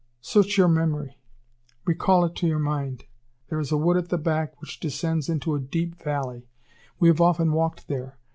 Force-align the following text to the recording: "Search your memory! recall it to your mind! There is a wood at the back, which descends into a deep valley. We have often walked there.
"Search 0.19 0.57
your 0.57 0.67
memory! 0.67 1.19
recall 1.85 2.25
it 2.25 2.33
to 2.37 2.47
your 2.47 2.57
mind! 2.57 3.03
There 3.49 3.59
is 3.59 3.71
a 3.71 3.77
wood 3.77 3.97
at 3.97 4.09
the 4.09 4.17
back, 4.17 4.59
which 4.59 4.79
descends 4.79 5.29
into 5.29 5.53
a 5.53 5.59
deep 5.59 5.93
valley. 6.01 6.47
We 6.99 7.07
have 7.09 7.21
often 7.21 7.51
walked 7.51 7.87
there. 7.87 8.17